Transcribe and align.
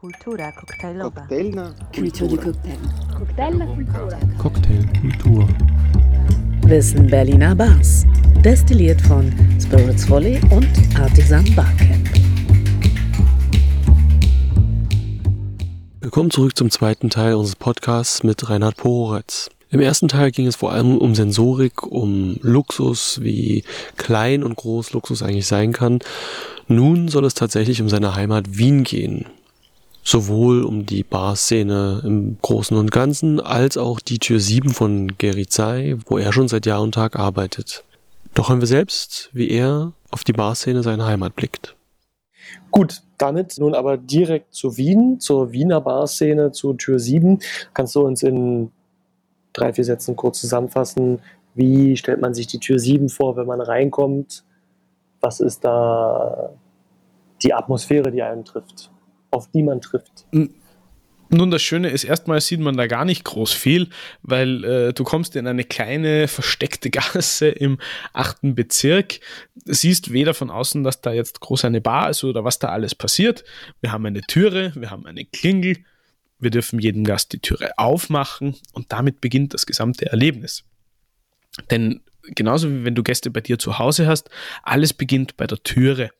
Kultura 0.00 0.52
koktajlowa. 0.52 1.26
Koktajlna 3.18 3.66
cocktail. 3.66 4.38
Cocktailkultur. 4.38 5.48
Wissen 6.68 7.08
Berliner 7.08 7.56
Bars. 7.56 8.06
Destilliert 8.44 9.00
von 9.00 9.32
Spirits 9.60 10.08
Volley 10.08 10.40
und 10.52 10.68
Artisan 11.00 11.44
Barcamp. 11.56 12.08
Willkommen 16.00 16.30
zurück 16.30 16.56
zum 16.56 16.70
zweiten 16.70 17.10
Teil 17.10 17.34
unseres 17.34 17.56
Podcasts 17.56 18.22
mit 18.22 18.48
Reinhard 18.48 18.76
Pohoretz. 18.76 19.50
Im 19.70 19.80
ersten 19.80 20.06
Teil 20.06 20.30
ging 20.30 20.46
es 20.46 20.54
vor 20.54 20.70
allem 20.70 20.96
um 20.96 21.16
Sensorik, 21.16 21.82
um 21.82 22.38
Luxus, 22.42 23.18
wie 23.20 23.64
klein 23.96 24.44
und 24.44 24.54
groß 24.54 24.92
Luxus 24.92 25.24
eigentlich 25.24 25.48
sein 25.48 25.72
kann. 25.72 25.98
Nun 26.68 27.08
soll 27.08 27.24
es 27.24 27.34
tatsächlich 27.34 27.82
um 27.82 27.88
seine 27.88 28.14
Heimat 28.14 28.56
Wien 28.58 28.84
gehen. 28.84 29.26
Sowohl 30.10 30.64
um 30.64 30.86
die 30.86 31.02
Barszene 31.02 32.00
im 32.02 32.38
Großen 32.40 32.74
und 32.74 32.90
Ganzen, 32.90 33.40
als 33.40 33.76
auch 33.76 34.00
die 34.00 34.18
Tür 34.18 34.40
7 34.40 34.70
von 34.70 35.18
Gerizai, 35.18 35.98
wo 36.06 36.16
er 36.16 36.32
schon 36.32 36.48
seit 36.48 36.64
Jahr 36.64 36.80
und 36.80 36.92
Tag 36.94 37.16
arbeitet. 37.16 37.84
Doch 38.32 38.48
hören 38.48 38.60
wir 38.60 38.66
selbst, 38.66 39.28
wie 39.34 39.50
er 39.50 39.92
auf 40.10 40.24
die 40.24 40.32
Barszene 40.32 40.82
seiner 40.82 41.04
Heimat 41.04 41.36
blickt. 41.36 41.76
Gut, 42.70 43.02
damit 43.18 43.58
nun 43.58 43.74
aber 43.74 43.98
direkt 43.98 44.54
zu 44.54 44.78
Wien, 44.78 45.20
zur 45.20 45.52
Wiener 45.52 45.82
Barszene, 45.82 46.52
zu 46.52 46.72
Tür 46.72 46.98
7. 46.98 47.40
Kannst 47.74 47.94
du 47.94 48.00
uns 48.00 48.22
in 48.22 48.72
drei, 49.52 49.74
vier 49.74 49.84
Sätzen 49.84 50.16
kurz 50.16 50.40
zusammenfassen? 50.40 51.18
Wie 51.54 51.98
stellt 51.98 52.22
man 52.22 52.32
sich 52.32 52.46
die 52.46 52.60
Tür 52.60 52.78
7 52.78 53.10
vor, 53.10 53.36
wenn 53.36 53.46
man 53.46 53.60
reinkommt? 53.60 54.42
Was 55.20 55.40
ist 55.40 55.64
da 55.64 56.48
die 57.42 57.52
Atmosphäre, 57.52 58.10
die 58.10 58.22
einen 58.22 58.46
trifft, 58.46 58.90
auf 59.30 59.50
die 59.50 59.62
man 59.62 59.80
trifft? 59.80 60.26
Nun, 61.30 61.50
das 61.50 61.60
Schöne 61.60 61.90
ist, 61.90 62.04
erstmal 62.04 62.40
sieht 62.40 62.60
man 62.60 62.78
da 62.78 62.86
gar 62.86 63.04
nicht 63.04 63.22
groß 63.24 63.52
viel, 63.52 63.90
weil 64.22 64.64
äh, 64.64 64.92
du 64.94 65.04
kommst 65.04 65.36
in 65.36 65.46
eine 65.46 65.64
kleine 65.64 66.26
versteckte 66.26 66.90
Gasse 66.90 67.48
im 67.48 67.78
achten 68.14 68.54
Bezirk, 68.54 69.20
siehst 69.66 70.12
weder 70.12 70.32
von 70.32 70.50
außen, 70.50 70.84
dass 70.84 71.02
da 71.02 71.12
jetzt 71.12 71.40
groß 71.40 71.66
eine 71.66 71.82
Bar 71.82 72.08
ist 72.10 72.24
oder 72.24 72.44
was 72.44 72.58
da 72.58 72.68
alles 72.68 72.94
passiert. 72.94 73.44
Wir 73.80 73.92
haben 73.92 74.06
eine 74.06 74.22
Türe, 74.22 74.72
wir 74.74 74.90
haben 74.90 75.04
eine 75.04 75.26
Klingel, 75.26 75.76
wir 76.38 76.50
dürfen 76.50 76.78
jedem 76.78 77.04
Gast 77.04 77.32
die 77.34 77.40
Türe 77.40 77.76
aufmachen 77.76 78.56
und 78.72 78.90
damit 78.92 79.20
beginnt 79.20 79.52
das 79.52 79.66
gesamte 79.66 80.06
Erlebnis. 80.06 80.64
Denn 81.70 82.00
genauso 82.22 82.70
wie 82.70 82.84
wenn 82.84 82.94
du 82.94 83.02
Gäste 83.02 83.30
bei 83.30 83.40
dir 83.40 83.58
zu 83.58 83.78
Hause 83.78 84.06
hast, 84.06 84.30
alles 84.62 84.94
beginnt 84.94 85.36
bei 85.36 85.46
der 85.46 85.62
Türe. 85.62 86.10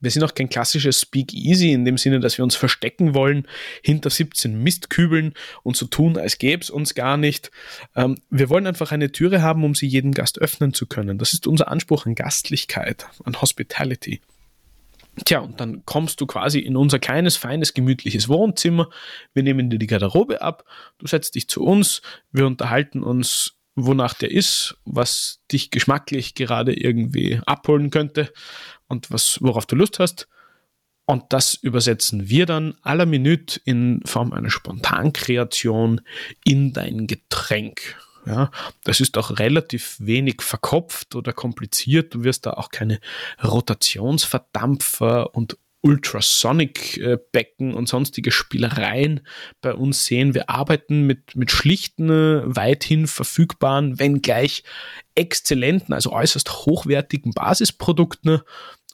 Wir 0.00 0.10
sind 0.10 0.24
auch 0.24 0.34
kein 0.34 0.48
klassisches 0.48 1.00
Speakeasy 1.00 1.72
in 1.72 1.84
dem 1.84 1.98
Sinne, 1.98 2.20
dass 2.20 2.38
wir 2.38 2.44
uns 2.44 2.56
verstecken 2.56 3.14
wollen 3.14 3.46
hinter 3.82 4.10
17 4.10 4.62
Mistkübeln 4.62 5.34
und 5.62 5.76
so 5.76 5.86
tun, 5.86 6.16
als 6.16 6.38
gäbe 6.38 6.62
es 6.62 6.70
uns 6.70 6.94
gar 6.94 7.16
nicht. 7.16 7.50
Ähm, 7.94 8.16
wir 8.30 8.48
wollen 8.48 8.66
einfach 8.66 8.92
eine 8.92 9.12
Türe 9.12 9.42
haben, 9.42 9.64
um 9.64 9.74
sie 9.74 9.86
jedem 9.86 10.12
Gast 10.12 10.38
öffnen 10.38 10.74
zu 10.74 10.86
können. 10.86 11.18
Das 11.18 11.32
ist 11.32 11.46
unser 11.46 11.68
Anspruch 11.68 12.06
an 12.06 12.14
Gastlichkeit, 12.14 13.06
an 13.24 13.40
Hospitality. 13.40 14.20
Tja, 15.24 15.40
und 15.40 15.60
dann 15.60 15.84
kommst 15.84 16.20
du 16.20 16.26
quasi 16.26 16.60
in 16.60 16.76
unser 16.76 16.98
kleines, 16.98 17.36
feines, 17.36 17.74
gemütliches 17.74 18.28
Wohnzimmer. 18.28 18.88
Wir 19.34 19.42
nehmen 19.42 19.68
dir 19.68 19.78
die 19.78 19.86
Garderobe 19.86 20.40
ab, 20.40 20.64
du 20.98 21.06
setzt 21.06 21.34
dich 21.34 21.48
zu 21.48 21.64
uns, 21.64 22.00
wir 22.32 22.46
unterhalten 22.46 23.02
uns, 23.02 23.59
wonach 23.76 24.14
der 24.14 24.30
ist, 24.30 24.76
was 24.84 25.40
dich 25.50 25.70
geschmacklich 25.70 26.34
gerade 26.34 26.74
irgendwie 26.74 27.40
abholen 27.46 27.90
könnte 27.90 28.32
und 28.88 29.10
was, 29.10 29.38
worauf 29.40 29.66
du 29.66 29.76
Lust 29.76 29.98
hast. 29.98 30.28
Und 31.06 31.24
das 31.32 31.54
übersetzen 31.54 32.28
wir 32.28 32.46
dann 32.46 32.76
aller 32.82 33.06
Minute 33.06 33.60
in 33.64 34.00
Form 34.04 34.32
einer 34.32 34.50
Spontankreation 34.50 36.02
in 36.44 36.72
dein 36.72 37.06
Getränk. 37.08 37.96
Ja, 38.26 38.50
das 38.84 39.00
ist 39.00 39.16
auch 39.16 39.38
relativ 39.38 39.96
wenig 39.98 40.42
verkopft 40.42 41.16
oder 41.16 41.32
kompliziert. 41.32 42.14
Du 42.14 42.22
wirst 42.22 42.46
da 42.46 42.52
auch 42.52 42.68
keine 42.68 43.00
Rotationsverdampfer 43.42 45.34
und 45.34 45.56
Ultrasonic-Becken 45.82 47.74
und 47.74 47.88
sonstige 47.88 48.30
Spielereien 48.30 49.20
bei 49.60 49.74
uns 49.74 50.04
sehen. 50.04 50.34
Wir 50.34 50.50
arbeiten 50.50 51.06
mit, 51.06 51.36
mit 51.36 51.50
schlichten, 51.50 52.08
weithin 52.54 53.06
verfügbaren, 53.06 53.98
wenngleich 53.98 54.62
exzellenten, 55.14 55.94
also 55.94 56.12
äußerst 56.12 56.66
hochwertigen 56.66 57.32
Basisprodukten 57.32 58.40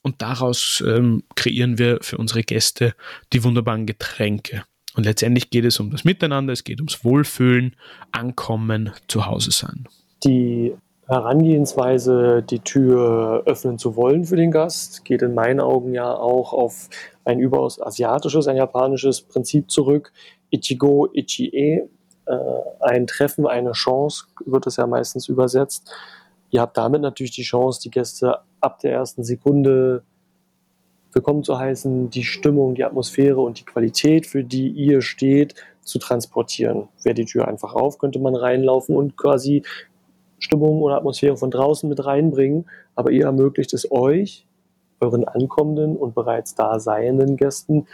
und 0.02 0.22
daraus 0.22 0.82
ähm, 0.86 1.24
kreieren 1.34 1.78
wir 1.78 1.98
für 2.02 2.18
unsere 2.18 2.44
Gäste 2.44 2.94
die 3.32 3.42
wunderbaren 3.42 3.86
Getränke. 3.86 4.62
Und 4.94 5.04
letztendlich 5.04 5.50
geht 5.50 5.64
es 5.64 5.80
um 5.80 5.90
das 5.90 6.04
Miteinander, 6.04 6.52
es 6.52 6.64
geht 6.64 6.78
ums 6.78 7.04
Wohlfühlen, 7.04 7.74
Ankommen, 8.12 8.92
zu 9.08 9.26
Hause 9.26 9.50
sein. 9.50 9.88
Die 10.24 10.72
Herangehensweise, 11.08 12.42
die 12.42 12.58
Tür 12.58 13.44
öffnen 13.46 13.78
zu 13.78 13.94
wollen 13.94 14.24
für 14.24 14.34
den 14.34 14.50
Gast, 14.50 15.04
geht 15.04 15.22
in 15.22 15.34
meinen 15.34 15.60
Augen 15.60 15.94
ja 15.94 16.12
auch 16.12 16.52
auf 16.52 16.88
ein 17.24 17.38
überaus 17.38 17.80
asiatisches, 17.80 18.48
ein 18.48 18.56
japanisches 18.56 19.22
Prinzip 19.22 19.70
zurück. 19.70 20.12
Ichigo, 20.50 21.08
Ichie, 21.12 21.82
äh, 22.26 22.38
ein 22.80 23.06
Treffen, 23.06 23.46
eine 23.46 23.72
Chance, 23.72 24.24
wird 24.44 24.66
es 24.66 24.76
ja 24.76 24.86
meistens 24.88 25.28
übersetzt. 25.28 25.92
Ihr 26.50 26.60
habt 26.60 26.76
damit 26.76 27.02
natürlich 27.02 27.32
die 27.32 27.42
Chance, 27.42 27.80
die 27.82 27.90
Gäste 27.90 28.40
ab 28.60 28.80
der 28.80 28.92
ersten 28.92 29.22
Sekunde 29.22 30.02
willkommen 31.12 31.44
zu 31.44 31.56
heißen, 31.56 32.10
die 32.10 32.24
Stimmung, 32.24 32.74
die 32.74 32.84
Atmosphäre 32.84 33.40
und 33.40 33.60
die 33.60 33.64
Qualität, 33.64 34.26
für 34.26 34.42
die 34.42 34.68
ihr 34.68 35.00
steht, 35.02 35.54
zu 35.82 36.00
transportieren. 36.00 36.88
Wäre 37.04 37.14
die 37.14 37.24
Tür 37.24 37.46
einfach 37.46 37.74
auf, 37.74 37.98
könnte 37.98 38.18
man 38.18 38.34
reinlaufen 38.34 38.96
und 38.96 39.16
quasi 39.16 39.62
Stimmung 40.38 40.82
oder 40.82 40.96
Atmosphäre 40.96 41.36
von 41.36 41.50
draußen 41.50 41.88
mit 41.88 42.04
reinbringen. 42.04 42.66
Aber 42.94 43.10
ihr 43.10 43.24
ermöglicht 43.24 43.72
es 43.72 43.90
euch, 43.90 44.46
euren 45.00 45.24
ankommenden 45.24 45.96
und 45.96 46.14
bereits 46.14 46.54
da 46.54 46.78
seienden 46.78 47.36
Gästen, 47.36 47.86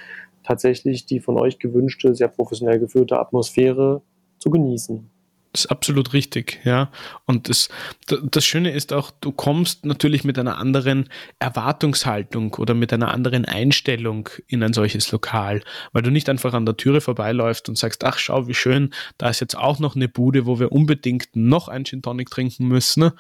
tatsächlich 0.43 1.07
die 1.07 1.21
von 1.21 1.39
euch 1.39 1.59
gewünschte, 1.59 2.15
sehr 2.15 2.29
professionell 2.29 2.79
geführte 2.79 3.19
Atmosphäre 3.19 4.03
zu 4.39 4.51
genießen. 4.51 5.09
Das 5.53 5.67
ist 5.67 5.71
absolut 5.71 6.15
richtig, 6.15 6.61
ja. 6.65 6.91
Und 7.27 7.51
das, 7.51 7.69
das 8.07 8.45
Schöne 8.45 8.71
ist 8.71 8.93
auch, 8.93 9.11
du 9.11 9.33
kommst 9.33 9.85
natürlich 9.85 10.25
mit 10.25 10.39
einer 10.39 10.57
anderen 10.57 11.11
Erwartungshaltung 11.41 12.55
oder 12.55 12.73
mit 12.73 12.91
einer 12.93 13.13
anderen 13.13 13.45
Einstellung 13.45 14.31
in 14.47 14.63
ein 14.63 14.73
solches 14.73 15.13
Lokal, 15.13 15.63
weil 15.93 16.03
du 16.03 16.11
nicht 16.11 16.31
einfach 16.31 16.55
an 16.55 16.65
der 16.65 16.79
Türe 16.79 17.03
vorbeiläufst 17.03 17.69
und 17.69 17.77
sagst, 17.77 18.03
ach 18.03 18.19
schau, 18.19 18.49
wie 18.49 18.55
schön, 18.55 18.95
da 19.19 19.29
ist 19.29 19.41
jetzt 19.41 19.57
auch 19.57 19.79
noch 19.79 19.95
eine 19.95 20.09
Bude, 20.09 20.47
wo 20.47 20.59
wir 20.59 20.73
unbedingt 20.73 21.29
noch 21.35 21.69
ein 21.69 21.85
Gin 21.85 22.01
Tonic 22.01 22.31
trinken 22.31 22.67
müssen, 22.67 23.11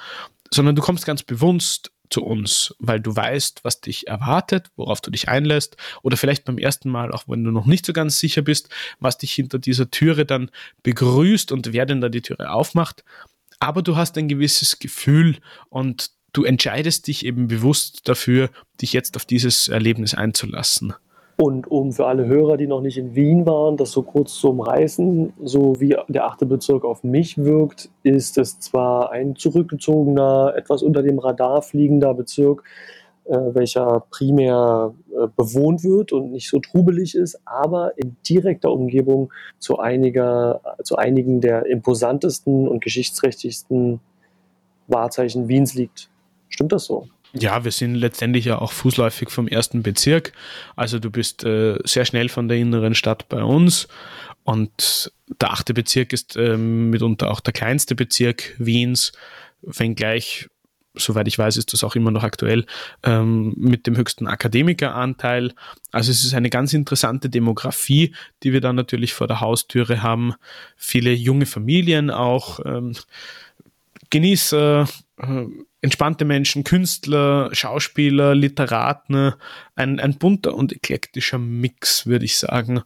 sondern 0.51 0.75
du 0.75 0.81
kommst 0.81 1.05
ganz 1.05 1.23
bewusst 1.23 1.93
zu 2.13 2.23
uns, 2.23 2.75
weil 2.79 3.01
du 3.01 3.15
weißt, 3.15 3.65
was 3.65 3.81
dich 3.81 4.07
erwartet, 4.07 4.71
worauf 4.77 5.01
du 5.01 5.11
dich 5.11 5.29
einlässt 5.29 5.77
oder 6.03 6.17
vielleicht 6.17 6.45
beim 6.45 6.59
ersten 6.59 6.91
Mal, 6.91 7.13
auch 7.13 7.25
wenn 7.27 7.43
du 7.43 7.51
noch 7.51 7.67
nicht 7.67 7.87
so 7.87 7.93
ganz 7.93 8.19
sicher 8.19 8.43
bist, 8.43 8.69
was 9.01 9.19
dich 9.19 9.33
hinter 9.33 9.59
dieser 9.59 9.91
Türe 9.91 10.25
dann 10.25 10.51
begrüßt 10.83 11.53
und 11.53 11.73
wer 11.73 11.87
denn 11.87 12.01
da 12.01 12.09
die 12.09 12.23
Türe 12.23 12.51
aufmacht. 12.51 13.05
Aber 13.61 13.83
du 13.83 13.97
hast 13.97 14.19
ein 14.19 14.29
gewisses 14.29 14.79
Gefühl 14.79 15.39
und 15.69 16.11
du 16.33 16.45
entscheidest 16.45 17.07
dich 17.07 17.25
eben 17.25 17.49
bewusst 17.49 18.09
dafür, 18.09 18.51
dich 18.81 18.93
jetzt 18.93 19.17
auf 19.17 19.25
dieses 19.25 19.69
Erlebnis 19.69 20.15
einzulassen. 20.15 20.95
Und 21.37 21.71
um 21.71 21.93
für 21.93 22.07
alle 22.07 22.27
Hörer, 22.27 22.57
die 22.57 22.67
noch 22.67 22.81
nicht 22.81 22.99
in 22.99 23.15
Wien 23.15 23.47
waren, 23.47 23.77
das 23.77 23.91
so 23.91 24.03
kurz 24.03 24.35
zu 24.35 24.51
umreißen, 24.51 25.33
so 25.43 25.81
wie 25.81 25.97
der 26.09 26.27
achte 26.27 26.47
Bezirk 26.47 26.85
auf 26.85 27.05
mich 27.05 27.39
wirkt, 27.39 27.91
ist 28.03 28.39
es 28.39 28.61
zwar 28.61 29.11
ein 29.11 29.35
zurückgezogener, 29.35 30.55
etwas 30.57 30.83
unter 30.83 31.03
dem 31.03 31.19
Radar 31.19 31.63
fliegender 31.63 32.15
Bezirk, 32.15 32.65
äh, 33.25 33.37
welcher 33.55 34.05
primär 34.11 34.95
äh, 35.11 35.27
bewohnt 35.37 35.85
wird 35.85 36.13
und 36.13 36.33
nicht 36.33 36.49
so 36.49 36.59
trubelig 36.59 37.15
ist, 37.15 37.41
aber 37.45 37.97
in 37.97 38.17
direkter 38.29 38.71
Umgebung 38.71 39.33
zu, 39.59 39.79
einiger, 39.79 40.61
zu 40.83 40.97
einigen 40.97 41.41
der 41.41 41.67
imposantesten 41.67 42.69
und 42.69 42.83
geschichtsträchtigsten 42.83 44.01
Wahrzeichen 44.89 45.49
Wiens 45.49 45.75
liegt. 45.75 46.11
Stimmt 46.49 46.73
das 46.73 46.85
so? 46.85 47.07
Ja, 47.35 47.65
wir 47.65 47.71
sind 47.71 47.95
letztendlich 47.95 48.45
ja 48.45 48.59
auch 48.59 48.73
fußläufig 48.73 49.31
vom 49.31 49.49
ersten 49.49 49.83
Bezirk. 49.83 50.33
Also 50.77 50.99
du 50.99 51.11
bist 51.11 51.45
äh, 51.45 51.79
sehr 51.85 52.05
schnell 52.05 52.29
von 52.29 52.49
der 52.49 52.59
inneren 52.59 52.95
Stadt 52.95 53.29
bei 53.29 53.43
uns. 53.43 53.89
Und 54.45 55.13
der 55.41 55.53
achte 55.53 55.73
Bezirk 55.73 56.13
ist 56.13 56.37
ähm, 56.37 56.91
mitunter 56.91 57.31
auch 57.31 57.41
der 57.41 57.53
kleinste 57.53 57.95
Bezirk 57.95 58.55
Wiens, 58.59 59.13
wenngleich, 59.63 60.49
soweit 60.95 61.29
ich 61.29 61.39
weiß, 61.39 61.57
ist 61.57 61.73
das 61.73 61.85
auch 61.85 61.95
immer 61.95 62.11
noch 62.11 62.25
aktuell, 62.25 62.67
ähm, 63.03 63.55
mit 63.57 63.87
dem 63.87 63.97
höchsten 63.97 64.27
Akademikeranteil. 64.27 65.55
Also 65.91 66.11
es 66.11 66.25
ist 66.25 66.35
eine 66.35 66.51
ganz 66.51 66.75
interessante 66.75 67.31
Demografie, 67.31 68.15
die 68.43 68.53
wir 68.53 68.61
dann 68.61 68.77
natürlich 68.77 69.15
vor 69.15 69.29
der 69.29 69.41
Haustüre 69.41 70.03
haben. 70.03 70.35
Viele 70.77 71.13
junge 71.13 71.47
Familien 71.47 72.11
auch. 72.11 72.61
Ähm, 72.67 72.95
Genießer, 74.13 74.87
äh, 75.21 75.45
entspannte 75.81 76.27
Menschen, 76.27 76.65
Künstler, 76.65 77.49
Schauspieler, 77.55 78.35
Literaten, 78.35 79.33
ein, 79.75 79.99
ein 80.01 80.19
bunter 80.19 80.55
und 80.55 80.71
eklektischer 80.71 81.39
Mix, 81.39 82.05
würde 82.05 82.27
ich 82.27 82.37
sagen, 82.37 82.83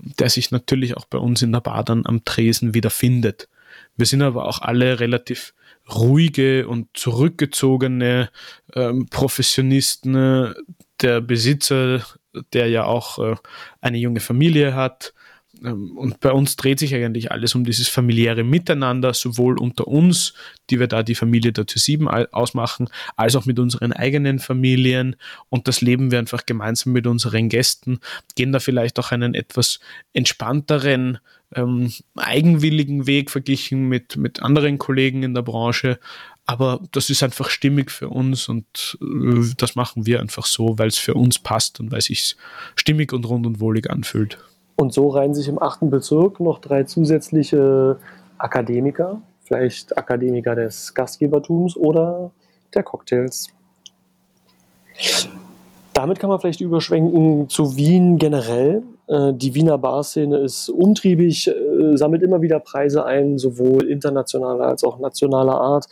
der 0.00 0.30
sich 0.30 0.50
natürlich 0.50 0.96
auch 0.96 1.04
bei 1.04 1.18
uns 1.18 1.42
in 1.42 1.52
der 1.52 1.60
Bar 1.60 1.84
dann 1.84 2.06
am 2.06 2.24
Tresen 2.24 2.72
wiederfindet. 2.72 3.50
Wir 3.98 4.06
sind 4.06 4.22
aber 4.22 4.46
auch 4.48 4.62
alle 4.62 5.00
relativ 5.00 5.52
ruhige 5.94 6.66
und 6.66 6.88
zurückgezogene 6.94 8.30
ähm, 8.74 9.06
Professionisten. 9.10 10.54
Der 11.02 11.20
Besitzer, 11.20 12.06
der 12.54 12.70
ja 12.70 12.84
auch 12.84 13.18
äh, 13.18 13.36
eine 13.82 13.98
junge 13.98 14.20
Familie 14.20 14.74
hat, 14.74 15.12
und 15.62 16.20
bei 16.20 16.32
uns 16.32 16.56
dreht 16.56 16.78
sich 16.78 16.94
eigentlich 16.94 17.30
alles 17.30 17.54
um 17.54 17.64
dieses 17.64 17.88
familiäre 17.88 18.44
Miteinander, 18.44 19.12
sowohl 19.12 19.58
unter 19.58 19.86
uns, 19.88 20.32
die 20.70 20.80
wir 20.80 20.86
da 20.86 21.02
die 21.02 21.14
Familie 21.14 21.52
der 21.52 21.66
T7 21.66 22.06
ausmachen, 22.32 22.88
als 23.16 23.36
auch 23.36 23.46
mit 23.46 23.58
unseren 23.58 23.92
eigenen 23.92 24.38
Familien. 24.38 25.16
Und 25.48 25.68
das 25.68 25.80
leben 25.80 26.10
wir 26.10 26.18
einfach 26.18 26.46
gemeinsam 26.46 26.92
mit 26.92 27.06
unseren 27.06 27.48
Gästen, 27.48 28.00
gehen 28.36 28.52
da 28.52 28.60
vielleicht 28.60 28.98
auch 28.98 29.12
einen 29.12 29.34
etwas 29.34 29.80
entspannteren, 30.14 31.18
ähm, 31.54 31.92
eigenwilligen 32.16 33.06
Weg 33.06 33.30
verglichen 33.30 33.88
mit, 33.88 34.16
mit 34.16 34.42
anderen 34.42 34.78
Kollegen 34.78 35.22
in 35.22 35.34
der 35.34 35.42
Branche. 35.42 35.98
Aber 36.46 36.80
das 36.92 37.10
ist 37.10 37.22
einfach 37.22 37.50
stimmig 37.50 37.90
für 37.90 38.08
uns 38.08 38.48
und 38.48 38.98
äh, 39.00 39.54
das 39.56 39.74
machen 39.74 40.06
wir 40.06 40.20
einfach 40.20 40.46
so, 40.46 40.78
weil 40.78 40.88
es 40.88 40.98
für 40.98 41.14
uns 41.14 41.38
passt 41.38 41.80
und 41.80 41.92
weil 41.92 41.98
es 41.98 42.06
sich 42.06 42.36
stimmig 42.76 43.12
und 43.12 43.24
rund 43.26 43.46
und 43.46 43.60
wohlig 43.60 43.90
anfühlt. 43.90 44.38
Und 44.80 44.94
so 44.94 45.08
reihen 45.08 45.34
sich 45.34 45.46
im 45.46 45.60
achten 45.60 45.90
Bezirk 45.90 46.40
noch 46.40 46.58
drei 46.58 46.84
zusätzliche 46.84 47.98
Akademiker, 48.38 49.20
vielleicht 49.42 49.98
Akademiker 49.98 50.54
des 50.54 50.94
Gastgebertums 50.94 51.76
oder 51.76 52.30
der 52.72 52.82
Cocktails. 52.82 53.48
Damit 55.92 56.18
kann 56.18 56.30
man 56.30 56.40
vielleicht 56.40 56.62
überschwenken 56.62 57.50
zu 57.50 57.76
Wien 57.76 58.16
generell. 58.16 58.82
Äh, 59.06 59.34
die 59.34 59.54
Wiener 59.54 59.76
Barszene 59.76 60.38
ist 60.38 60.70
umtriebig, 60.70 61.48
äh, 61.48 61.98
sammelt 61.98 62.22
immer 62.22 62.40
wieder 62.40 62.58
Preise 62.58 63.04
ein, 63.04 63.36
sowohl 63.36 63.86
internationaler 63.86 64.64
als 64.64 64.82
auch 64.82 64.98
nationaler 64.98 65.60
Art. 65.60 65.88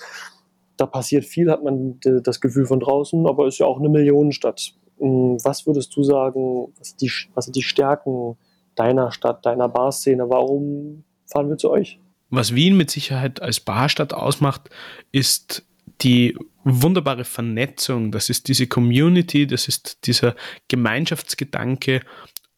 Da 0.78 0.86
passiert 0.86 1.26
viel, 1.26 1.50
hat 1.50 1.62
man 1.62 2.00
das 2.00 2.40
Gefühl 2.40 2.64
von 2.64 2.80
draußen, 2.80 3.26
aber 3.26 3.48
ist 3.48 3.58
ja 3.58 3.66
auch 3.66 3.80
eine 3.80 3.90
Millionenstadt. 3.90 4.72
Hm, 4.98 5.36
was 5.44 5.66
würdest 5.66 5.94
du 5.94 6.02
sagen, 6.04 6.72
was, 6.78 6.96
die, 6.96 7.12
was 7.34 7.44
sind 7.44 7.54
die 7.54 7.62
Stärken 7.62 8.38
deiner 8.78 9.12
Stadt, 9.12 9.44
deiner 9.44 9.68
Barszene. 9.68 10.28
Warum 10.28 11.04
fahren 11.26 11.48
wir 11.48 11.56
zu 11.56 11.70
euch? 11.70 12.00
Was 12.30 12.54
Wien 12.54 12.76
mit 12.76 12.90
Sicherheit 12.90 13.40
als 13.40 13.60
Barstadt 13.60 14.12
ausmacht, 14.12 14.70
ist 15.12 15.64
die 16.02 16.36
wunderbare 16.64 17.24
Vernetzung, 17.24 18.12
das 18.12 18.28
ist 18.28 18.48
diese 18.48 18.66
Community, 18.66 19.46
das 19.46 19.68
ist 19.68 20.06
dieser 20.06 20.34
Gemeinschaftsgedanke 20.68 22.02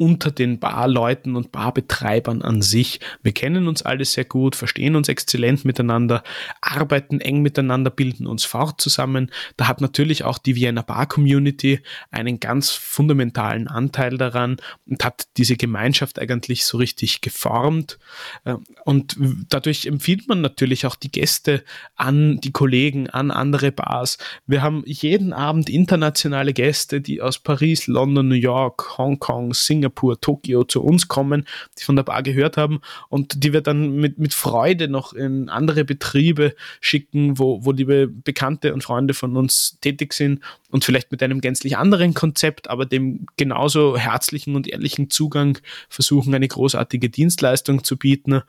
unter 0.01 0.31
den 0.31 0.59
Barleuten 0.59 1.37
und 1.37 1.53
Barbetreibern 1.53 2.41
an 2.41 2.63
sich. 2.63 3.01
Wir 3.23 3.33
kennen 3.33 3.69
uns 3.69 3.83
alle 3.83 4.07
sehr 4.07 4.25
gut, 4.25 4.57
verstehen 4.57 4.97
uns 4.97 5.11
exzellent 5.11 5.67
miteinander, 5.67 6.23
arbeiten 6.63 7.21
eng 7.21 7.43
miteinander, 7.43 7.91
bilden 7.91 8.27
uns 8.27 8.47
fort 8.47 8.81
zusammen. 8.81 9.31
Da 9.59 9.69
hat 9.69 9.83
natürlich 9.83 10.25
auch 10.25 10.39
die 10.39 10.57
Vienna 10.57 10.81
Bar 10.81 11.07
Community 11.07 11.81
einen 12.11 12.41
ganz 12.41 12.71
fundamentalen 12.71 13.69
Anteil 13.69 14.17
daran 14.17 14.57
und 14.87 15.05
hat 15.05 15.29
diese 15.37 15.59
Gemeinschaft 15.59 16.19
eigentlich 16.19 16.65
so 16.65 16.79
richtig 16.79 17.21
geformt. 17.21 17.99
Äh, 18.47 18.55
und 18.87 19.19
dadurch 19.51 19.85
empfiehlt 19.85 20.29
man 20.29 20.41
natürlich 20.41 20.87
auch 20.87 20.97
die 20.97 21.13
Gäste 21.13 21.63
an 21.97 22.41
die 22.41 22.53
Kollegen, 22.53 23.11
an 23.11 23.31
andere 23.31 23.71
Bars. 23.71 24.17
Wir 24.47 24.63
haben 24.63 24.83
jeden 24.87 25.35
Abend 25.35 25.69
internationale 25.69 26.55
Gäste, 26.55 27.03
die 27.03 27.21
aus 27.21 27.39
Paris, 27.39 27.87
London, 27.87 28.29
New 28.29 28.35
York, 28.35 28.97
Hongkong, 28.97 29.53
Singapur, 29.53 29.90
Singapur, 29.91 30.21
Tokio 30.21 30.65
zu 30.65 30.83
uns 30.83 31.09
kommen, 31.09 31.47
die 31.79 31.85
von 31.85 31.97
der 31.97 32.05
Bar 32.05 32.23
gehört 32.23 32.57
haben 32.57 32.81
und 33.09 33.45
die 33.45 33.53
wir 33.53 33.61
dann 33.61 33.97
mit, 33.97 34.19
mit 34.19 34.35
Freude 34.35 34.89
noch 34.89 35.13
in 35.13 35.49
andere 35.49 35.85
Betriebe 35.85 36.55
schicken, 36.81 37.39
wo, 37.39 37.65
wo 37.65 37.73
liebe 37.73 38.07
Bekannte 38.07 38.73
und 38.73 38.83
Freunde 38.83 39.15
von 39.15 39.37
uns 39.37 39.79
tätig 39.81 40.13
sind 40.13 40.41
und 40.71 40.85
vielleicht 40.85 41.11
mit 41.11 41.23
einem 41.23 41.41
gänzlich 41.41 41.77
anderen 41.77 42.15
Konzept, 42.15 42.71
aber 42.71 42.87
dem 42.87 43.27
genauso 43.37 43.97
herzlichen 43.97 44.55
und 44.55 44.69
ehrlichen 44.69 45.11
Zugang 45.11 45.59
versuchen, 45.89 46.35
eine 46.35 46.49
großartige 46.49 47.11
Dienstleistung 47.11 47.85
zu 47.85 47.97
bieten. 47.97 48.43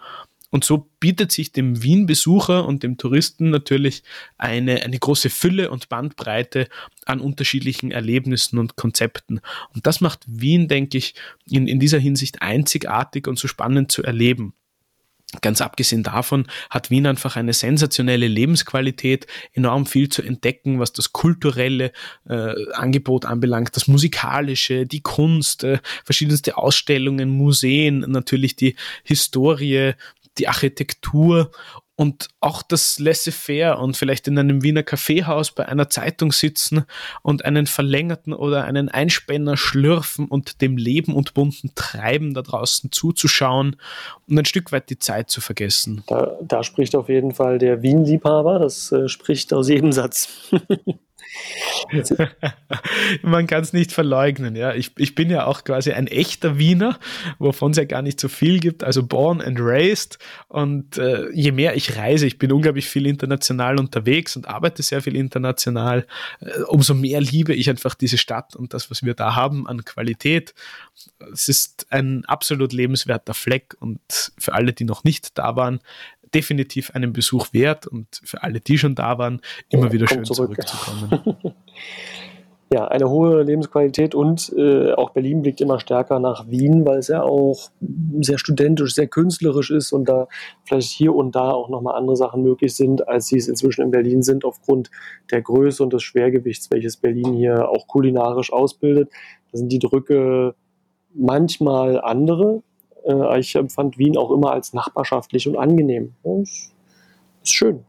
Und 0.51 0.65
so 0.65 0.89
bietet 0.99 1.31
sich 1.31 1.53
dem 1.53 1.81
Wien-Besucher 1.81 2.65
und 2.67 2.83
dem 2.83 2.97
Touristen 2.97 3.49
natürlich 3.49 4.03
eine, 4.37 4.83
eine 4.83 4.99
große 4.99 5.29
Fülle 5.29 5.71
und 5.71 5.89
Bandbreite 5.89 6.67
an 7.05 7.21
unterschiedlichen 7.21 7.91
Erlebnissen 7.91 8.59
und 8.59 8.75
Konzepten. 8.75 9.39
Und 9.73 9.87
das 9.87 10.01
macht 10.01 10.25
Wien, 10.27 10.67
denke 10.67 10.97
ich, 10.97 11.15
in, 11.49 11.67
in 11.67 11.79
dieser 11.79 11.99
Hinsicht 11.99 12.41
einzigartig 12.41 13.27
und 13.27 13.39
so 13.39 13.47
spannend 13.47 13.91
zu 13.91 14.03
erleben. 14.03 14.53
Ganz 15.39 15.61
abgesehen 15.61 16.03
davon 16.03 16.45
hat 16.69 16.89
Wien 16.89 17.07
einfach 17.07 17.37
eine 17.37 17.53
sensationelle 17.53 18.27
Lebensqualität, 18.27 19.27
enorm 19.53 19.85
viel 19.85 20.09
zu 20.09 20.21
entdecken, 20.21 20.79
was 20.79 20.91
das 20.91 21.13
kulturelle 21.13 21.93
äh, 22.27 22.53
Angebot 22.73 23.23
anbelangt, 23.23 23.73
das 23.77 23.87
musikalische, 23.87 24.85
die 24.85 24.99
Kunst, 24.99 25.63
äh, 25.63 25.79
verschiedenste 26.03 26.57
Ausstellungen, 26.57 27.29
Museen, 27.29 27.99
natürlich 27.99 28.57
die 28.57 28.75
Historie, 29.05 29.93
die 30.37 30.47
Architektur 30.47 31.51
und 32.01 32.29
auch 32.39 32.63
das 32.63 32.97
Laissez-faire 32.97 33.77
und 33.77 33.95
vielleicht 33.95 34.27
in 34.27 34.39
einem 34.39 34.63
Wiener 34.63 34.81
Kaffeehaus 34.81 35.51
bei 35.51 35.67
einer 35.67 35.87
Zeitung 35.87 36.31
sitzen 36.31 36.85
und 37.21 37.45
einen 37.45 37.67
verlängerten 37.67 38.33
oder 38.33 38.63
einen 38.63 38.89
Einspänner 38.89 39.55
schlürfen 39.55 40.27
und 40.27 40.63
dem 40.63 40.77
Leben 40.77 41.13
und 41.13 41.35
bunten 41.35 41.73
Treiben 41.75 42.33
da 42.33 42.41
draußen 42.41 42.91
zuzuschauen 42.91 43.75
und 44.27 44.39
ein 44.39 44.45
Stück 44.45 44.71
weit 44.71 44.89
die 44.89 44.97
Zeit 44.97 45.29
zu 45.29 45.41
vergessen. 45.41 46.03
Da, 46.07 46.39
da 46.41 46.63
spricht 46.63 46.95
auf 46.95 47.07
jeden 47.07 47.33
Fall 47.33 47.59
der 47.59 47.83
Wien-Liebhaber, 47.83 48.57
das 48.57 48.91
äh, 48.91 49.07
spricht 49.07 49.53
aus 49.53 49.69
jedem 49.69 49.91
Satz. 49.91 50.29
Man 53.21 53.47
kann 53.47 53.61
es 53.61 53.73
nicht 53.73 53.91
verleugnen, 53.91 54.55
ja. 54.55 54.73
Ich, 54.73 54.91
ich 54.97 55.15
bin 55.15 55.29
ja 55.29 55.45
auch 55.45 55.63
quasi 55.63 55.91
ein 55.91 56.07
echter 56.07 56.57
Wiener, 56.57 56.99
wovon 57.39 57.71
es 57.71 57.77
ja 57.77 57.85
gar 57.85 58.01
nicht 58.01 58.19
so 58.19 58.27
viel 58.27 58.59
gibt, 58.59 58.83
also 58.83 59.03
born 59.03 59.41
and 59.41 59.57
raised. 59.59 60.19
Und 60.47 60.97
äh, 60.97 61.29
je 61.31 61.51
mehr 61.51 61.75
ich 61.75 61.97
reise, 61.97 62.27
ich 62.27 62.37
bin 62.37 62.51
unglaublich 62.51 62.87
viel 62.87 63.05
international 63.05 63.79
unterwegs 63.79 64.35
und 64.35 64.47
arbeite 64.47 64.83
sehr 64.83 65.01
viel 65.01 65.15
international, 65.15 66.05
äh, 66.39 66.61
umso 66.67 66.93
mehr 66.93 67.21
liebe 67.21 67.53
ich 67.53 67.69
einfach 67.69 67.95
diese 67.95 68.17
Stadt 68.17 68.55
und 68.55 68.73
das, 68.73 68.91
was 68.91 69.03
wir 69.03 69.13
da 69.13 69.35
haben 69.35 69.67
an 69.67 69.83
Qualität. 69.83 70.53
Es 71.31 71.49
ist 71.49 71.87
ein 71.91 72.25
absolut 72.25 72.73
lebenswerter 72.73 73.33
Fleck 73.33 73.75
und 73.79 74.01
für 74.37 74.53
alle, 74.53 74.73
die 74.73 74.85
noch 74.85 75.03
nicht 75.03 75.37
da 75.37 75.55
waren, 75.55 75.79
definitiv 76.33 76.91
einen 76.91 77.13
Besuch 77.13 77.53
wert 77.53 77.87
und 77.87 78.21
für 78.23 78.43
alle, 78.43 78.59
die 78.59 78.77
schon 78.77 78.95
da 78.95 79.17
waren, 79.17 79.41
immer 79.69 79.87
ja, 79.87 79.93
wieder 79.93 80.07
schön 80.07 80.25
zurück. 80.25 80.55
zurückzukommen. 80.55 81.35
ja, 82.73 82.87
eine 82.87 83.09
hohe 83.09 83.43
Lebensqualität 83.43 84.15
und 84.15 84.53
äh, 84.55 84.93
auch 84.93 85.09
Berlin 85.09 85.41
blickt 85.41 85.59
immer 85.59 85.79
stärker 85.79 86.19
nach 86.19 86.49
Wien, 86.49 86.85
weil 86.85 86.99
es 86.99 87.09
ja 87.09 87.21
auch 87.21 87.69
sehr 88.21 88.37
studentisch, 88.37 88.95
sehr 88.95 89.07
künstlerisch 89.07 89.71
ist 89.71 89.91
und 89.91 90.07
da 90.07 90.27
vielleicht 90.63 90.91
hier 90.91 91.13
und 91.13 91.35
da 91.35 91.51
auch 91.51 91.67
nochmal 91.67 91.97
andere 91.97 92.15
Sachen 92.15 92.43
möglich 92.43 92.73
sind, 92.73 93.09
als 93.09 93.27
sie 93.27 93.37
es 93.37 93.49
inzwischen 93.49 93.81
in 93.81 93.91
Berlin 93.91 94.23
sind, 94.23 94.45
aufgrund 94.45 94.89
der 95.31 95.41
Größe 95.41 95.83
und 95.83 95.91
des 95.91 96.03
Schwergewichts, 96.03 96.71
welches 96.71 96.95
Berlin 96.95 97.33
hier 97.33 97.67
auch 97.67 97.87
kulinarisch 97.87 98.53
ausbildet. 98.53 99.09
Da 99.51 99.57
sind 99.57 99.69
die 99.69 99.79
Drücke 99.79 100.55
manchmal 101.13 101.99
andere, 101.99 102.63
äh, 103.05 103.39
ich 103.39 103.55
empfand 103.55 103.97
Wien 103.97 104.17
auch 104.17 104.31
immer 104.31 104.51
als 104.51 104.73
nachbarschaftlich 104.73 105.47
und 105.47 105.57
angenehm. 105.57 106.13
Das 106.23 106.71
ist 107.43 107.53
schön. 107.53 107.85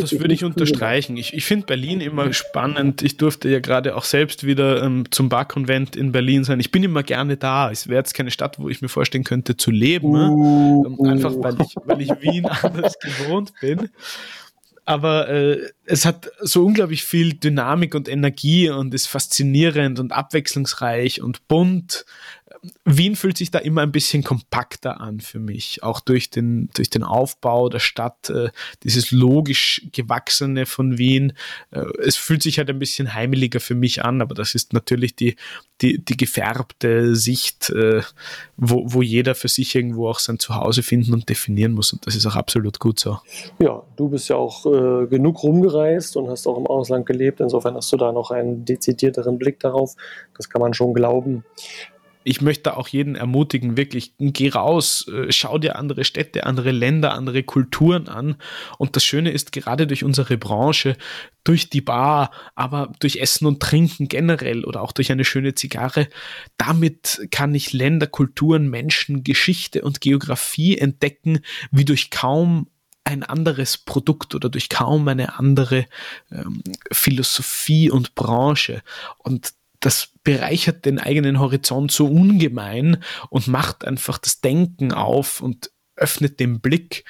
Das 0.00 0.12
würde 0.12 0.34
ich 0.34 0.44
unterstreichen. 0.44 1.16
Ich, 1.16 1.32
ich 1.32 1.44
finde 1.44 1.66
Berlin 1.66 2.00
immer 2.00 2.32
spannend. 2.32 3.00
Ich 3.02 3.16
durfte 3.16 3.48
ja 3.48 3.60
gerade 3.60 3.96
auch 3.96 4.04
selbst 4.04 4.44
wieder 4.44 4.82
ähm, 4.82 5.04
zum 5.10 5.28
Barkonvent 5.28 5.96
in 5.96 6.12
Berlin 6.12 6.44
sein. 6.44 6.60
Ich 6.60 6.70
bin 6.70 6.82
immer 6.82 7.02
gerne 7.02 7.36
da. 7.36 7.70
Es 7.70 7.88
wäre 7.88 7.98
jetzt 7.98 8.12
keine 8.12 8.30
Stadt, 8.30 8.58
wo 8.58 8.68
ich 8.68 8.82
mir 8.82 8.88
vorstellen 8.88 9.24
könnte 9.24 9.56
zu 9.56 9.70
leben. 9.70 10.10
Ne? 10.10 10.30
Uh, 10.30 11.04
ne? 11.04 11.12
Einfach 11.12 11.32
weil 11.36 11.56
ich, 11.60 11.74
weil 11.84 12.02
ich 12.02 12.10
Wien 12.20 12.46
anders 12.62 12.98
gewohnt 12.98 13.52
bin 13.60 13.88
aber 14.84 15.28
äh, 15.28 15.70
es 15.84 16.04
hat 16.04 16.30
so 16.40 16.64
unglaublich 16.64 17.04
viel 17.04 17.34
Dynamik 17.34 17.94
und 17.94 18.08
Energie 18.08 18.68
und 18.68 18.92
ist 18.94 19.06
faszinierend 19.06 20.00
und 20.00 20.12
abwechslungsreich 20.12 21.22
und 21.22 21.46
bunt 21.46 22.04
Wien 22.84 23.16
fühlt 23.16 23.36
sich 23.36 23.50
da 23.50 23.58
immer 23.58 23.82
ein 23.82 23.90
bisschen 23.90 24.22
kompakter 24.22 25.00
an 25.00 25.18
für 25.18 25.40
mich, 25.40 25.82
auch 25.82 25.98
durch 25.98 26.30
den, 26.30 26.70
durch 26.74 26.90
den 26.90 27.02
Aufbau 27.02 27.68
der 27.68 27.80
Stadt, 27.80 28.30
äh, 28.30 28.50
dieses 28.84 29.10
logisch 29.10 29.88
gewachsene 29.92 30.64
von 30.64 30.96
Wien. 30.96 31.32
Äh, 31.72 31.86
es 32.04 32.16
fühlt 32.16 32.40
sich 32.42 32.58
halt 32.58 32.70
ein 32.70 32.78
bisschen 32.78 33.14
heimeliger 33.14 33.58
für 33.58 33.74
mich 33.74 34.04
an, 34.04 34.20
aber 34.20 34.36
das 34.36 34.54
ist 34.54 34.72
natürlich 34.72 35.16
die, 35.16 35.34
die, 35.80 36.04
die 36.04 36.16
gefärbte 36.16 37.16
Sicht, 37.16 37.70
äh, 37.70 38.02
wo, 38.56 38.84
wo 38.86 39.02
jeder 39.02 39.34
für 39.34 39.48
sich 39.48 39.74
irgendwo 39.74 40.08
auch 40.08 40.20
sein 40.20 40.38
Zuhause 40.38 40.84
finden 40.84 41.14
und 41.14 41.28
definieren 41.28 41.72
muss. 41.72 41.92
Und 41.92 42.06
das 42.06 42.14
ist 42.14 42.26
auch 42.26 42.36
absolut 42.36 42.78
gut 42.78 43.00
so. 43.00 43.18
Ja, 43.60 43.82
du 43.96 44.08
bist 44.08 44.28
ja 44.28 44.36
auch 44.36 44.62
genug 45.08 45.42
rumgereist 45.42 46.16
und 46.16 46.28
hast 46.28 46.46
auch 46.46 46.58
im 46.58 46.66
Ausland 46.66 47.06
gelebt. 47.06 47.40
Insofern 47.40 47.74
hast 47.74 47.90
du 47.92 47.96
da 47.96 48.12
noch 48.12 48.30
einen 48.30 48.64
dezidierteren 48.64 49.38
Blick 49.38 49.58
darauf. 49.58 49.96
Das 50.36 50.48
kann 50.48 50.60
man 50.60 50.74
schon 50.74 50.94
glauben 50.94 51.44
ich 52.24 52.40
möchte 52.40 52.76
auch 52.76 52.88
jeden 52.88 53.14
ermutigen, 53.14 53.76
wirklich, 53.76 54.14
geh 54.18 54.50
raus, 54.50 55.06
äh, 55.08 55.30
schau 55.32 55.58
dir 55.58 55.76
andere 55.76 56.04
Städte, 56.04 56.44
andere 56.44 56.70
Länder, 56.70 57.14
andere 57.14 57.42
Kulturen 57.42 58.08
an. 58.08 58.36
Und 58.78 58.96
das 58.96 59.04
Schöne 59.04 59.30
ist, 59.30 59.52
gerade 59.52 59.86
durch 59.86 60.04
unsere 60.04 60.38
Branche, 60.38 60.96
durch 61.44 61.70
die 61.70 61.80
Bar, 61.80 62.30
aber 62.54 62.92
durch 63.00 63.16
Essen 63.16 63.46
und 63.46 63.60
Trinken 63.60 64.08
generell 64.08 64.64
oder 64.64 64.82
auch 64.82 64.92
durch 64.92 65.10
eine 65.10 65.24
schöne 65.24 65.54
Zigarre, 65.54 66.08
damit 66.56 67.26
kann 67.30 67.54
ich 67.54 67.72
Länder, 67.72 68.06
Kulturen, 68.06 68.68
Menschen, 68.68 69.24
Geschichte 69.24 69.82
und 69.82 70.00
Geografie 70.00 70.78
entdecken, 70.78 71.40
wie 71.70 71.84
durch 71.84 72.10
kaum 72.10 72.68
ein 73.04 73.22
anderes 73.22 73.78
Produkt 73.78 74.34
oder 74.34 74.48
durch 74.48 74.68
kaum 74.68 75.08
eine 75.08 75.38
andere 75.38 75.86
ähm, 76.30 76.62
Philosophie 76.92 77.90
und 77.90 78.14
Branche. 78.14 78.82
Und 79.18 79.54
das 79.82 80.12
bereichert 80.24 80.84
den 80.86 80.98
eigenen 80.98 81.40
Horizont 81.40 81.92
so 81.92 82.06
ungemein 82.06 83.02
und 83.30 83.48
macht 83.48 83.84
einfach 83.84 84.18
das 84.18 84.40
Denken 84.40 84.92
auf 84.92 85.40
und 85.40 85.70
öffnet 85.96 86.40
den 86.40 86.60
Blick. 86.60 87.04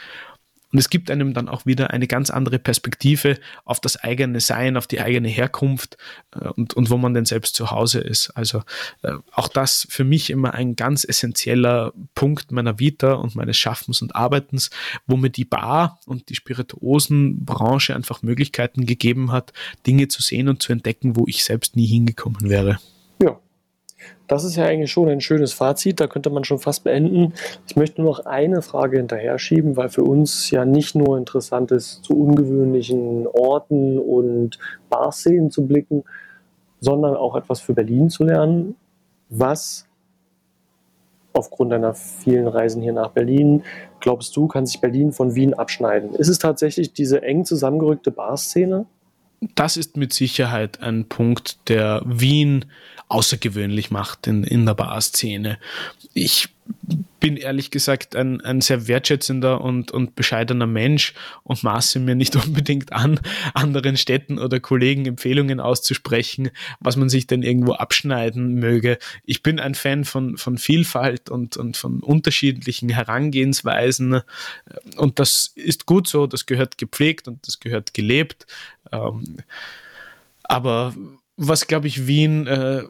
Und 0.73 0.79
es 0.79 0.91
gibt 0.91 1.11
einem 1.11 1.35
dann 1.35 1.49
auch 1.49 1.67
wieder 1.67 1.91
eine 1.91 2.07
ganz 2.07 2.31
andere 2.31 2.59
Perspektive 2.59 3.39
auf 3.65 3.79
das 3.81 3.97
eigene 3.97 4.41
Sein, 4.41 4.77
auf 4.77 4.87
die 4.87 5.01
eigene 5.01 5.29
Herkunft 5.29 5.99
äh, 6.35 6.49
und, 6.49 6.75
und 6.75 6.91
wo 6.91 6.97
man 6.97 7.15
denn 7.15 7.27
selbst 7.27 7.55
zu 7.55 7.71
Hause 7.71 8.01
ist. 8.01 8.31
Also 8.31 8.63
äh, 9.03 9.13
auch 9.33 9.49
das 9.49 9.87
für 9.91 10.05
mich 10.05 10.31
immer 10.31 10.55
ein 10.55 10.75
ganz 10.75 11.05
essentieller 11.05 11.93
Punkt 12.15 12.53
meiner 12.53 12.79
Vita 12.79 13.13
und 13.15 13.37
meines 13.37 13.59
Schaffens 13.59 14.03
und 14.03 14.17
Arbeitens, 14.17 14.71
wo 15.07 15.17
mir 15.17 15.31
die 15.31 15.45
Bar 15.45 16.01
und 16.07 16.31
die 16.31 16.35
Spirituosenbranche 16.35 17.95
einfach 17.95 18.23
Möglichkeiten 18.23 18.87
gegeben 18.87 19.31
hat, 19.31 19.53
Dinge 19.87 20.09
zu 20.09 20.23
sehen 20.23 20.49
und 20.49 20.63
zu 20.63 20.73
entdecken, 20.73 21.17
wo 21.17 21.27
ich 21.27 21.45
selbst 21.45 21.77
nie 21.77 21.87
hingekommen 21.87 22.49
wäre. 22.49 22.79
Das 24.27 24.45
ist 24.45 24.57
ja 24.57 24.65
eigentlich 24.65 24.91
schon 24.91 25.09
ein 25.09 25.21
schönes 25.21 25.53
Fazit, 25.53 26.01
da 26.01 26.07
könnte 26.07 26.31
man 26.31 26.45
schon 26.45 26.59
fast 26.59 26.85
beenden. 26.85 27.35
Ich 27.67 27.77
möchte 27.77 28.01
nur 28.01 28.11
noch 28.11 28.27
eine 28.27 28.63
Frage 28.63 28.97
hinterher 28.97 29.39
schieben, 29.39 29.77
weil 29.77 29.89
für 29.89 30.05
uns 30.05 30.51
ja 30.51 30.65
nicht 30.65 30.95
nur 30.95 31.19
interessant 31.19 31.71
ist, 31.71 32.05
zu 32.05 32.15
ungewöhnlichen 32.15 33.27
Orten 33.27 33.99
und 33.99 34.59
Barszenen 34.89 35.51
zu 35.51 35.67
blicken, 35.67 36.05
sondern 36.81 37.15
auch 37.17 37.37
etwas 37.37 37.61
für 37.61 37.75
Berlin 37.75 38.11
zu 38.11 38.25
lernen. 38.25 38.75
Was 39.29 39.87
aufgrund 41.35 41.73
deiner 41.73 41.95
vielen 41.95 42.47
Reisen 42.47 42.83
hier 42.83 42.93
nach 42.93 43.11
Berlin, 43.11 43.63
glaubst 44.01 44.37
du, 44.37 44.47
kann 44.47 44.67
sich 44.67 44.81
Berlin 44.81 45.13
von 45.13 45.35
Wien 45.35 45.55
abschneiden? 45.55 46.15
Ist 46.15 46.29
es 46.29 46.39
tatsächlich 46.39 46.93
diese 46.93 47.23
eng 47.23 47.45
zusammengerückte 47.45 48.11
Barszene? 48.11 48.87
das 49.55 49.77
ist 49.77 49.97
mit 49.97 50.13
Sicherheit 50.13 50.81
ein 50.83 51.09
Punkt, 51.09 51.69
der 51.69 52.03
Wien 52.05 52.67
außergewöhnlich 53.13 53.91
macht 53.91 54.27
in, 54.27 54.43
in 54.43 54.65
der 54.65 54.75
Bar-Szene. 54.75 55.59
Ich 56.15 56.49
bin 57.21 57.37
ehrlich 57.37 57.71
gesagt 57.71 58.17
ein, 58.17 58.41
ein 58.41 58.61
sehr 58.61 58.89
wertschätzender 58.89 59.61
und, 59.61 59.93
und 59.93 60.15
bescheidener 60.15 60.67
Mensch 60.67 61.13
und 61.43 61.63
maße 61.63 62.01
mir 62.01 62.15
nicht 62.15 62.35
unbedingt 62.47 62.93
an, 62.93 63.21
anderen 63.53 63.97
Städten 63.97 64.39
oder 64.39 64.61
Kollegen 64.61 65.05
Empfehlungen 65.05 65.61
auszusprechen, 65.61 66.51
was 66.81 66.97
man 66.97 67.11
sich 67.11 67.27
denn 67.27 67.43
irgendwo 67.43 67.75
abschneiden 67.75 68.55
möge. 68.55 68.99
Ich 69.25 69.43
bin 69.43 69.61
ein 69.61 69.75
Fan 69.75 70.05
von, 70.05 70.39
von 70.39 70.57
Vielfalt 70.57 71.29
und, 71.29 71.57
und 71.57 71.77
von 71.77 72.01
unterschiedlichen 72.01 72.89
Herangehensweisen 72.89 74.23
und 74.97 75.19
das 75.19 75.53
ist 75.55 75.87
gut 75.87 76.09
so, 76.09 76.27
das 76.27 76.47
gehört 76.47 76.79
gepflegt 76.79 77.29
und 77.29 77.47
das 77.47 77.61
gehört 77.61 77.93
gelebt. 77.93 78.47
Ähm, 78.91 79.37
aber 80.45 80.95
was, 81.37 81.67
glaube 81.67 81.89
ich, 81.89 82.07
Wien 82.07 82.47
äh, 82.47 82.83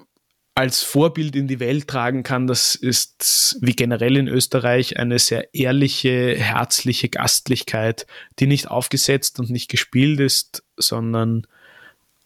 als 0.55 0.83
Vorbild 0.83 1.35
in 1.35 1.49
die 1.49 1.61
Welt 1.61 1.89
tragen 1.89 2.23
kann, 2.23 2.47
das 2.47 2.75
ist 2.75 3.57
wie 3.61 3.73
generell 3.73 4.17
in 4.17 4.29
Österreich 4.29 4.99
eine 4.99 5.19
sehr 5.19 5.55
ehrliche, 5.55 6.37
herzliche 6.37 7.09
Gastlichkeit, 7.09 8.07
die 8.39 8.47
nicht 8.47 8.71
aufgesetzt 8.71 9.41
und 9.41 9.49
nicht 9.51 9.71
gespielt 9.71 10.21
ist, 10.21 10.63
sondern 10.77 11.47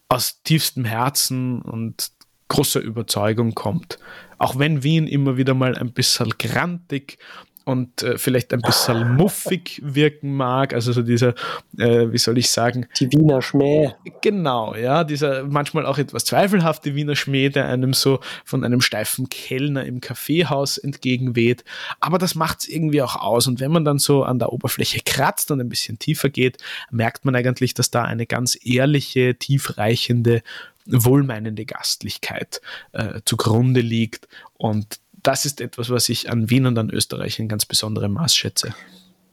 aus 0.09 0.42
tiefstem 0.42 0.85
Herzen 0.85 1.62
und 1.62 2.11
großer 2.49 2.80
Überzeugung 2.80 3.54
kommt. 3.54 3.99
Auch 4.38 4.59
wenn 4.59 4.83
Wien 4.83 5.06
immer 5.06 5.37
wieder 5.37 5.54
mal 5.54 5.76
ein 5.76 5.92
bisschen 5.92 6.30
grantig 6.38 7.18
und 7.66 8.04
äh, 8.04 8.16
vielleicht 8.16 8.54
ein 8.54 8.61
bisschen 8.61 9.16
muffig 9.16 9.80
wirken 9.85 10.37
mag. 10.37 10.73
Also 10.73 10.92
so 10.92 11.02
dieser, 11.02 11.35
äh, 11.76 12.12
wie 12.12 12.18
soll 12.18 12.38
ich 12.38 12.49
sagen? 12.49 12.87
Die 13.00 13.11
Wiener 13.11 13.42
Schmäh. 13.42 13.92
Genau, 14.23 14.76
ja, 14.76 15.02
dieser 15.02 15.42
manchmal 15.42 15.85
auch 15.85 15.99
etwas 15.99 16.25
zweifelhafte 16.25 16.94
Wiener 16.94 17.16
Schmäh, 17.16 17.49
der 17.49 17.66
einem 17.66 17.92
so 17.92 18.20
von 18.44 18.62
einem 18.62 18.80
steifen 18.80 19.28
Kellner 19.28 19.85
im 19.85 20.00
Kaffeehaus 20.00 20.78
entgegenweht. 20.78 21.64
Aber 21.99 22.18
das 22.18 22.37
macht 22.37 22.61
es 22.61 22.68
irgendwie 22.68 23.02
auch 23.02 23.16
aus. 23.16 23.49
Und 23.49 23.58
wenn 23.58 23.73
man 23.73 23.85
dann 23.85 23.99
so 23.99 24.23
an 24.23 24.38
der 24.38 24.52
Oberfläche 24.52 25.00
kratzt 25.04 25.50
und 25.50 25.61
ein 25.61 25.68
bisschen 25.68 25.99
tiefer 25.99 26.30
geht, 26.30 26.58
merkt 26.92 27.25
man 27.25 27.35
eigentlich, 27.35 27.75
dass 27.75 27.90
da 27.90 28.02
eine 28.02 28.26
ganz 28.26 28.56
ehrliche, 28.64 29.35
tiefreichende 29.35 30.42
wohlmeinende 30.87 31.64
Gastlichkeit 31.64 32.61
äh, 32.92 33.20
zugrunde 33.25 33.80
liegt 33.80 34.28
und 34.54 35.00
das 35.26 35.45
ist 35.45 35.61
etwas, 35.61 35.90
was 35.90 36.09
ich 36.09 36.30
an 36.30 36.50
Wien 36.50 36.66
und 36.66 36.78
an 36.78 36.88
Österreich 36.90 37.40
in 37.40 37.49
ganz 37.49 37.66
besonderem 37.66 38.12
Maß 38.12 38.35
schätze. 38.35 38.75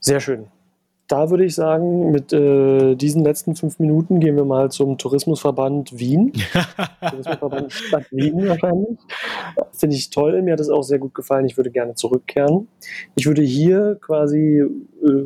Sehr 0.00 0.18
schön. 0.20 0.46
Da 1.06 1.30
würde 1.30 1.44
ich 1.44 1.54
sagen, 1.54 2.10
mit 2.10 2.32
äh, 2.32 2.94
diesen 2.96 3.22
letzten 3.22 3.54
fünf 3.54 3.78
Minuten 3.78 4.20
gehen 4.20 4.36
wir 4.36 4.44
mal 4.44 4.70
zum 4.70 4.98
Tourismusverband 4.98 5.98
Wien. 5.98 6.32
Tourismusverband 7.00 7.72
Stadt 7.72 8.06
Wien 8.10 8.48
wahrscheinlich. 8.48 8.98
Finde 9.72 9.96
ich 9.96 10.10
toll. 10.10 10.40
Mir 10.42 10.54
hat 10.54 10.60
es 10.60 10.70
auch 10.70 10.82
sehr 10.82 10.98
gut 10.98 11.14
gefallen. 11.14 11.44
Ich 11.46 11.56
würde 11.56 11.70
gerne 11.70 11.94
zurückkehren. 11.94 12.68
Ich 13.14 13.26
würde 13.26 13.42
hier 13.42 13.98
quasi 14.00 14.64
äh, 15.02 15.24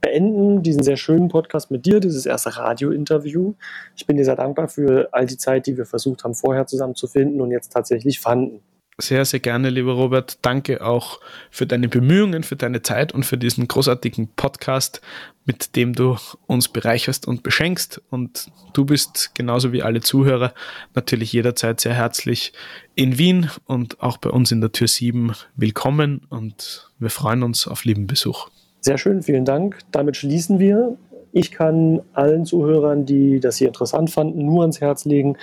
beenden, 0.00 0.62
diesen 0.62 0.82
sehr 0.82 0.96
schönen 0.96 1.28
Podcast 1.28 1.70
mit 1.70 1.86
dir, 1.86 2.00
dieses 2.00 2.26
erste 2.26 2.56
Radio-Interview. 2.56 3.54
Ich 3.94 4.06
bin 4.06 4.16
dir 4.16 4.24
sehr 4.24 4.36
dankbar 4.36 4.68
für 4.68 5.10
all 5.12 5.26
die 5.26 5.36
Zeit, 5.36 5.66
die 5.66 5.76
wir 5.76 5.86
versucht 5.86 6.24
haben, 6.24 6.34
vorher 6.34 6.66
zusammen 6.66 6.94
zu 6.96 7.06
finden 7.06 7.40
und 7.40 7.52
jetzt 7.52 7.72
tatsächlich 7.72 8.18
fanden. 8.18 8.60
Sehr, 8.98 9.24
sehr 9.24 9.40
gerne, 9.40 9.70
lieber 9.70 9.94
Robert. 9.94 10.38
Danke 10.42 10.84
auch 10.84 11.18
für 11.50 11.66
deine 11.66 11.88
Bemühungen, 11.88 12.44
für 12.44 12.54
deine 12.54 12.80
Zeit 12.82 13.12
und 13.12 13.24
für 13.24 13.36
diesen 13.36 13.66
großartigen 13.66 14.28
Podcast, 14.36 15.00
mit 15.44 15.74
dem 15.74 15.94
du 15.94 16.16
uns 16.46 16.68
bereicherst 16.68 17.26
und 17.26 17.42
beschenkst. 17.42 18.00
Und 18.10 18.52
du 18.72 18.84
bist 18.84 19.34
genauso 19.34 19.72
wie 19.72 19.82
alle 19.82 20.00
Zuhörer 20.00 20.54
natürlich 20.94 21.32
jederzeit 21.32 21.80
sehr 21.80 21.94
herzlich 21.94 22.52
in 22.94 23.18
Wien 23.18 23.50
und 23.66 24.00
auch 24.00 24.16
bei 24.18 24.30
uns 24.30 24.52
in 24.52 24.60
der 24.60 24.70
Tür 24.70 24.86
7 24.86 25.32
willkommen 25.56 26.22
und 26.28 26.88
wir 27.00 27.10
freuen 27.10 27.42
uns 27.42 27.66
auf 27.66 27.84
lieben 27.84 28.06
Besuch. 28.06 28.48
Sehr 28.80 28.98
schön, 28.98 29.22
vielen 29.22 29.44
Dank. 29.44 29.78
Damit 29.90 30.16
schließen 30.16 30.60
wir. 30.60 30.96
Ich 31.32 31.50
kann 31.50 32.00
allen 32.12 32.44
Zuhörern, 32.44 33.06
die 33.06 33.40
das 33.40 33.56
hier 33.56 33.66
interessant 33.66 34.10
fanden, 34.10 34.44
nur 34.44 34.60
ans 34.60 34.80
Herz 34.80 35.04
legen, 35.04 35.36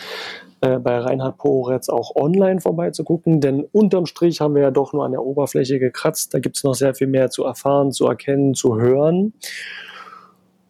äh, 0.61 0.79
bei 0.79 0.97
Reinhard 0.99 1.37
Poretz 1.37 1.89
auch 1.89 2.15
online 2.15 2.61
vorbeizugucken, 2.61 3.41
denn 3.41 3.65
unterm 3.71 4.05
Strich 4.05 4.41
haben 4.41 4.55
wir 4.55 4.61
ja 4.61 4.71
doch 4.71 4.93
nur 4.93 5.05
an 5.05 5.11
der 5.11 5.23
Oberfläche 5.23 5.79
gekratzt. 5.79 6.33
Da 6.33 6.39
gibt 6.39 6.57
es 6.57 6.63
noch 6.63 6.75
sehr 6.75 6.93
viel 6.93 7.07
mehr 7.07 7.29
zu 7.31 7.43
erfahren, 7.43 7.91
zu 7.91 8.05
erkennen, 8.07 8.53
zu 8.53 8.75
hören. 8.79 9.33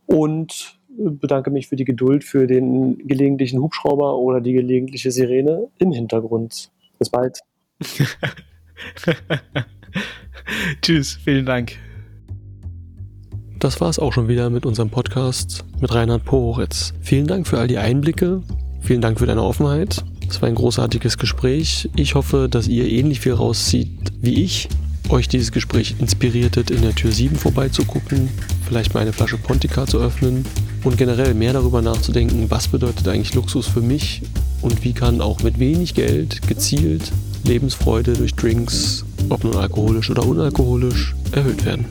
Und 0.05 0.79
bedanke 0.97 1.51
mich 1.51 1.67
für 1.67 1.75
die 1.75 1.85
Geduld 1.85 2.23
für 2.23 2.47
den 2.47 3.05
gelegentlichen 3.07 3.61
Hubschrauber 3.61 4.17
oder 4.17 4.41
die 4.41 4.53
gelegentliche 4.53 5.11
Sirene 5.11 5.67
im 5.77 5.91
Hintergrund. 5.91 6.71
Bis 6.99 7.09
bald. 7.09 7.39
Tschüss, 10.81 11.19
vielen 11.23 11.45
Dank. 11.45 11.77
Das 13.59 13.79
war 13.79 13.89
es 13.89 13.99
auch 13.99 14.11
schon 14.11 14.27
wieder 14.27 14.49
mit 14.49 14.65
unserem 14.65 14.89
Podcast 14.89 15.65
mit 15.79 15.93
Reinhard 15.93 16.25
Pohoritz. 16.25 16.93
Vielen 17.01 17.27
Dank 17.27 17.47
für 17.47 17.59
all 17.59 17.67
die 17.67 17.77
Einblicke 17.77 18.41
Vielen 18.81 19.01
Dank 19.01 19.19
für 19.19 19.25
deine 19.25 19.43
Offenheit. 19.43 20.03
Es 20.29 20.41
war 20.41 20.49
ein 20.49 20.55
großartiges 20.55 21.17
Gespräch. 21.17 21.89
Ich 21.95 22.15
hoffe, 22.15 22.47
dass 22.49 22.67
ihr 22.67 22.89
ähnlich 22.89 23.19
viel 23.19 23.33
rauszieht 23.33 23.89
wie 24.21 24.43
ich. 24.43 24.69
Euch 25.09 25.27
dieses 25.27 25.51
Gespräch 25.51 25.95
inspiriertet, 25.99 26.71
in 26.71 26.81
der 26.81 26.95
Tür 26.95 27.11
7 27.11 27.35
vorbeizugucken, 27.35 28.29
vielleicht 28.65 28.93
mal 28.93 29.01
eine 29.01 29.11
Flasche 29.11 29.37
Pontica 29.37 29.85
zu 29.85 29.99
öffnen 29.99 30.45
und 30.83 30.97
generell 30.97 31.33
mehr 31.33 31.53
darüber 31.53 31.81
nachzudenken, 31.81 32.45
was 32.49 32.69
bedeutet 32.69 33.07
eigentlich 33.07 33.33
Luxus 33.33 33.67
für 33.67 33.81
mich 33.81 34.21
und 34.61 34.83
wie 34.85 34.93
kann 34.93 35.19
auch 35.19 35.41
mit 35.43 35.59
wenig 35.59 35.95
Geld 35.95 36.47
gezielt 36.47 37.11
Lebensfreude 37.43 38.13
durch 38.13 38.35
Drinks, 38.35 39.03
ob 39.29 39.43
nun 39.43 39.55
alkoholisch 39.55 40.09
oder 40.09 40.25
unalkoholisch, 40.25 41.15
erhöht 41.31 41.65
werden. 41.65 41.85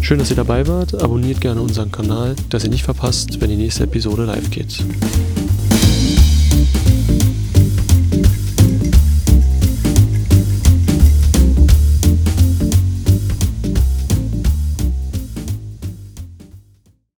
Schön, 0.00 0.18
dass 0.18 0.30
ihr 0.30 0.36
dabei 0.36 0.66
wart. 0.66 1.00
Abonniert 1.02 1.40
gerne 1.40 1.62
unseren 1.62 1.90
Kanal, 1.90 2.36
dass 2.50 2.64
ihr 2.64 2.70
nicht 2.70 2.84
verpasst, 2.84 3.40
wenn 3.40 3.48
die 3.48 3.56
nächste 3.56 3.84
Episode 3.84 4.24
live 4.24 4.50
geht. 4.50 4.84